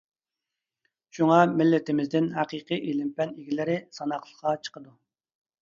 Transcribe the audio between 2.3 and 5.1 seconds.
ھەقىقىي ئىلىم-پەن ئىگىلىرى ساناقلىقلا چىقىدۇ.